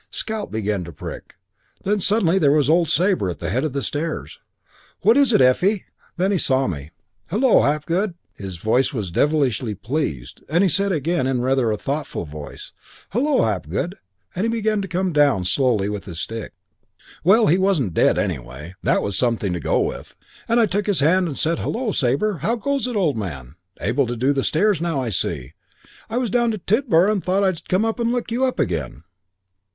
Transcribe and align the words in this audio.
Scalp 0.09 0.49
began 0.49 0.83
to 0.85 0.91
prick. 0.91 1.35
Then 1.83 1.99
suddenly 1.99 2.39
there 2.39 2.51
was 2.51 2.71
old 2.71 2.89
Sabre 2.89 3.29
at 3.29 3.37
the 3.37 3.51
head 3.51 3.63
of 3.63 3.73
the 3.73 3.83
stairs. 3.83 4.39
'What 5.01 5.15
is 5.15 5.31
it, 5.31 5.41
Effie?' 5.41 5.85
Then 6.17 6.31
he 6.31 6.39
saw 6.39 6.65
me. 6.65 6.89
'Hullo, 7.29 7.61
Hapgood!' 7.61 8.15
His 8.35 8.57
voice 8.57 8.91
was 8.93 9.11
devilish 9.11 9.61
pleased. 9.83 10.41
Then 10.49 10.63
he 10.63 10.69
said 10.69 10.91
again, 10.91 11.39
rather 11.41 11.69
in 11.69 11.75
a 11.75 11.77
thoughtful 11.77 12.25
voice, 12.25 12.73
'Hullo, 13.13 13.43
Hapgood,' 13.43 13.93
and 14.35 14.43
he 14.43 14.49
began 14.49 14.81
to 14.81 14.87
come 14.87 15.13
down, 15.13 15.45
slowly, 15.45 15.87
with 15.87 16.05
his 16.05 16.19
stick. 16.19 16.53
"Well, 17.23 17.45
he 17.45 17.59
wasn't 17.59 17.93
dead, 17.93 18.17
anyway; 18.17 18.73
that 18.81 19.03
was 19.03 19.15
something 19.15 19.53
to 19.53 19.59
go 19.59 19.81
on 19.85 19.97
with. 19.99 20.15
I 20.49 20.65
took 20.65 20.87
his 20.87 21.01
hand 21.01 21.27
and 21.27 21.37
said, 21.37 21.59
'Hullo, 21.59 21.91
Sabre. 21.91 22.39
How 22.39 22.55
goes 22.55 22.87
it, 22.87 22.95
old 22.95 23.17
man? 23.17 23.53
Able 23.79 24.07
to 24.07 24.15
do 24.17 24.33
the 24.33 24.43
stairs 24.43 24.81
now, 24.81 24.99
I 24.99 25.09
see. 25.09 25.53
I 26.09 26.17
was 26.17 26.31
down 26.31 26.49
to 26.49 26.57
Tidborough 26.57 27.11
and 27.11 27.23
thought 27.23 27.43
I'd 27.43 27.69
come 27.69 27.85
and 27.85 28.11
look 28.11 28.31
you 28.31 28.45
up 28.45 28.57
again.' 28.59 29.03